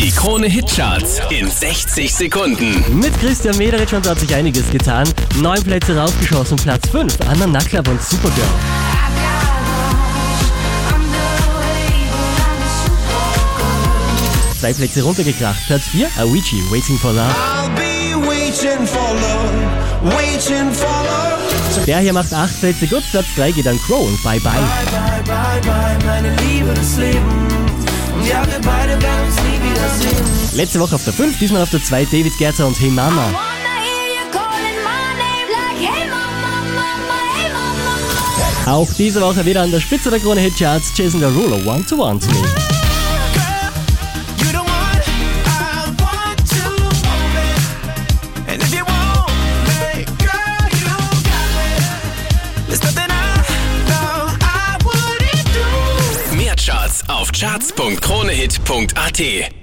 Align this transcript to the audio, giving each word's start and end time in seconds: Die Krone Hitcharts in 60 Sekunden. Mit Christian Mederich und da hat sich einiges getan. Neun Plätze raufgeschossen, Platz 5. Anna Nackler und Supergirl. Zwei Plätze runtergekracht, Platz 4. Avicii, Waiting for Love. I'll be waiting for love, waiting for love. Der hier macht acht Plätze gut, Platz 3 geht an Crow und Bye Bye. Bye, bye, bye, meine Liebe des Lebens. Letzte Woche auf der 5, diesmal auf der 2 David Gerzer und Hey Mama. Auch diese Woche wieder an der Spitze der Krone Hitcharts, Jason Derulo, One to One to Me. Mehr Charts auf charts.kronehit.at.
Die 0.00 0.10
Krone 0.10 0.46
Hitcharts 0.46 1.20
in 1.28 1.50
60 1.50 2.14
Sekunden. 2.14 2.98
Mit 2.98 3.12
Christian 3.20 3.54
Mederich 3.58 3.94
und 3.94 4.06
da 4.06 4.12
hat 4.12 4.18
sich 4.18 4.34
einiges 4.34 4.70
getan. 4.70 5.06
Neun 5.42 5.62
Plätze 5.62 5.94
raufgeschossen, 5.94 6.56
Platz 6.56 6.88
5. 6.88 7.18
Anna 7.28 7.46
Nackler 7.46 7.82
und 7.86 8.02
Supergirl. 8.02 8.46
Zwei 14.58 14.72
Plätze 14.72 15.02
runtergekracht, 15.02 15.66
Platz 15.66 15.82
4. 15.88 16.06
Avicii, 16.16 16.62
Waiting 16.70 16.96
for 16.96 17.12
Love. 17.12 17.34
I'll 17.34 17.68
be 17.76 18.26
waiting 18.26 18.86
for 18.86 19.14
love, 19.14 20.16
waiting 20.16 20.72
for 20.72 20.88
love. 20.88 21.86
Der 21.86 21.98
hier 21.98 22.14
macht 22.14 22.32
acht 22.32 22.58
Plätze 22.58 22.86
gut, 22.86 23.02
Platz 23.10 23.26
3 23.36 23.52
geht 23.52 23.68
an 23.68 23.78
Crow 23.86 24.06
und 24.06 24.22
Bye 24.22 24.40
Bye. 24.40 24.52
Bye, 24.52 25.22
bye, 25.24 25.60
bye, 25.62 26.06
meine 26.06 26.34
Liebe 26.36 26.72
des 26.72 26.96
Lebens. 26.96 27.39
Letzte 30.60 30.78
Woche 30.78 30.94
auf 30.94 31.02
der 31.04 31.14
5, 31.14 31.38
diesmal 31.38 31.62
auf 31.62 31.70
der 31.70 31.82
2 31.82 32.04
David 32.04 32.36
Gerzer 32.36 32.66
und 32.66 32.78
Hey 32.78 32.90
Mama. 32.90 33.32
Auch 38.66 38.92
diese 38.92 39.22
Woche 39.22 39.46
wieder 39.46 39.62
an 39.62 39.70
der 39.70 39.80
Spitze 39.80 40.10
der 40.10 40.20
Krone 40.20 40.42
Hitcharts, 40.42 40.92
Jason 40.94 41.22
Derulo, 41.22 41.56
One 41.64 41.82
to 41.86 41.96
One 41.96 42.20
to 42.20 42.26
Me. 42.26 42.34
Mehr 56.36 56.54
Charts 56.54 57.02
auf 57.08 57.32
charts.kronehit.at. 57.32 59.59